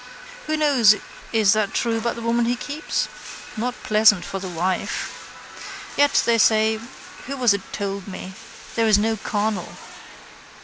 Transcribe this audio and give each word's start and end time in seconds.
Who 0.47 0.57
knows 0.57 0.95
is 1.31 1.53
that 1.53 1.75
true 1.75 1.99
about 1.99 2.15
the 2.15 2.23
woman 2.23 2.45
he 2.45 2.55
keeps? 2.55 3.07
Not 3.55 3.75
pleasant 3.83 4.25
for 4.25 4.39
the 4.39 4.49
wife. 4.49 5.93
Yet 5.95 6.23
they 6.25 6.39
say, 6.39 6.79
who 7.27 7.37
was 7.37 7.53
it 7.53 7.61
told 7.71 8.07
me, 8.07 8.33
there 8.73 8.87
is 8.87 8.97
no 8.97 9.15
carnal. 9.15 9.77